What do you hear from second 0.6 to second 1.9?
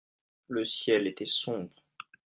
ciel était sombre.